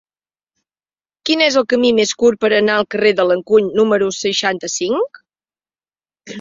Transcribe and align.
Quin 1.29 1.43
és 1.47 1.57
el 1.61 1.65
camí 1.73 1.91
més 1.99 2.15
curt 2.23 2.41
per 2.47 2.51
anar 2.61 2.79
al 2.79 2.89
carrer 2.95 3.13
de 3.21 3.29
l'Encuny 3.33 3.71
número 3.83 4.11
seixanta-cinc? 4.23 5.25